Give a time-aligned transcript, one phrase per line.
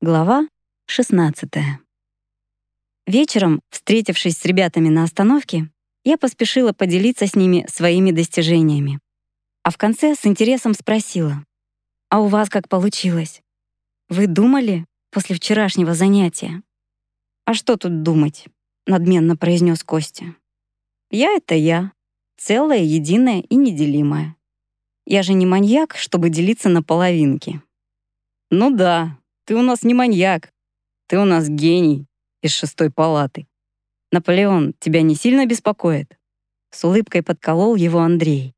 [0.00, 0.46] Глава
[0.86, 1.50] 16.
[3.08, 5.72] Вечером, встретившись с ребятами на остановке,
[6.04, 9.00] я поспешила поделиться с ними своими достижениями.
[9.64, 11.44] А в конце с интересом спросила,
[12.10, 13.42] «А у вас как получилось?
[14.08, 16.62] Вы думали после вчерашнего занятия?»
[17.44, 18.46] «А что тут думать?»—
[18.86, 20.36] надменно произнес Костя.
[21.10, 21.90] «Я— это я,
[22.36, 24.36] целое, единое и неделимое.
[25.06, 27.60] Я же не маньяк, чтобы делиться на половинки».
[28.52, 29.17] «Ну да,
[29.48, 30.52] ты у нас не маньяк.
[31.06, 32.06] Ты у нас гений
[32.42, 33.46] из шестой палаты.
[34.12, 36.18] Наполеон тебя не сильно беспокоит?»
[36.70, 38.52] С улыбкой подколол его Андрей.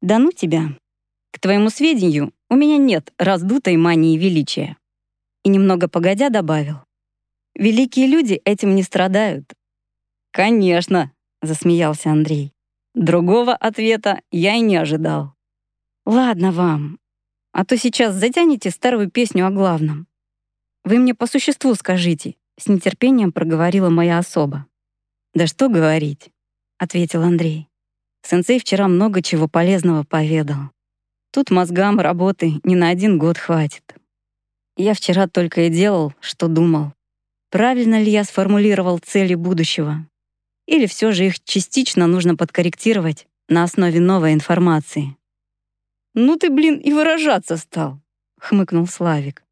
[0.00, 0.70] «Да ну тебя.
[1.32, 4.78] К твоему сведению, у меня нет раздутой мании величия».
[5.44, 6.78] И немного погодя добавил.
[7.54, 9.52] «Великие люди этим не страдают».
[10.30, 11.12] «Конечно»,—
[11.42, 12.54] засмеялся Андрей.
[12.94, 15.34] Другого ответа я и не ожидал.
[16.06, 16.98] «Ладно вам,
[17.56, 20.06] а то сейчас затянете старую песню о главном.
[20.84, 24.66] Вы мне по существу скажите, с нетерпением проговорила моя особа.
[25.32, 26.28] Да что говорить,
[26.76, 27.70] ответил Андрей.
[28.22, 30.68] Сенсей вчера много чего полезного поведал.
[31.32, 33.94] Тут мозгам работы не на один год хватит.
[34.76, 36.92] Я вчера только и делал, что думал.
[37.50, 40.06] Правильно ли я сформулировал цели будущего?
[40.66, 45.16] Или все же их частично нужно подкорректировать на основе новой информации?
[46.18, 48.00] «Ну ты, блин, и выражаться стал»,—
[48.40, 49.44] хмыкнул Славик.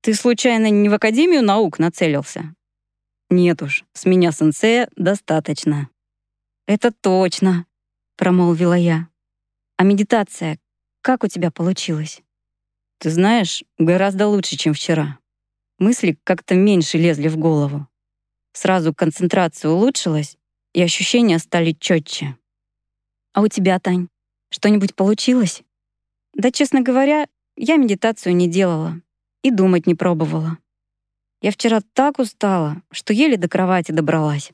[0.00, 2.54] «Ты случайно не в Академию наук нацелился?»
[3.28, 5.90] «Нет уж, с меня сенсея достаточно».
[6.66, 7.66] «Это точно»,—
[8.16, 9.08] промолвила я.
[9.76, 10.58] «А медитация,
[11.02, 12.22] как у тебя получилась?»
[12.98, 15.18] «Ты знаешь, гораздо лучше, чем вчера.
[15.78, 17.86] Мысли как-то меньше лезли в голову.
[18.54, 20.38] Сразу концентрация улучшилась,
[20.72, 22.38] и ощущения стали четче.
[23.34, 24.08] «А у тебя, Тань,
[24.48, 25.62] что-нибудь получилось?»
[26.34, 29.00] Да, честно говоря, я медитацию не делала
[29.42, 30.58] и думать не пробовала.
[31.42, 34.52] Я вчера так устала, что еле до кровати добралась.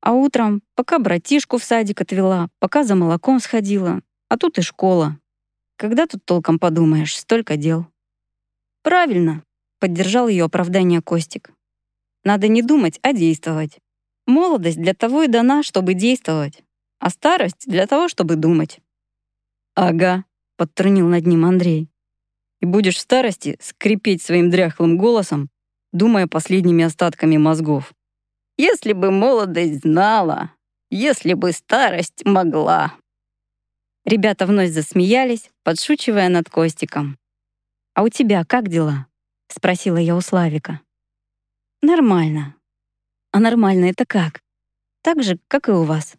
[0.00, 5.18] А утром, пока братишку в садик отвела, пока за молоком сходила, а тут и школа.
[5.76, 7.86] Когда тут толком подумаешь, столько дел.
[8.82, 9.42] Правильно,
[9.80, 11.52] поддержал ее оправдание Костик.
[12.22, 13.78] Надо не думать, а действовать.
[14.26, 16.62] Молодость для того и дана, чтобы действовать,
[16.98, 18.80] а старость для того, чтобы думать.
[19.74, 20.24] Ага,—
[20.56, 21.88] подтрунил над ним Андрей.
[22.60, 25.50] «И будешь в старости скрипеть своим дряхлым голосом,
[25.92, 27.92] думая последними остатками мозгов.
[28.56, 30.52] Если бы молодость знала,
[30.90, 32.94] если бы старость могла».
[34.04, 37.18] Ребята вновь засмеялись, подшучивая над Костиком.
[37.94, 39.06] «А у тебя как дела?»—
[39.48, 40.80] спросила я у Славика.
[41.80, 42.54] «Нормально».
[43.32, 44.40] «А нормально это как?»
[45.02, 46.16] «Так же, как и у вас».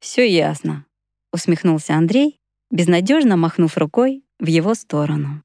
[0.00, 0.84] «Все ясно»,—
[1.32, 2.38] усмехнулся Андрей
[2.70, 5.42] безнадежно махнув рукой в его сторону.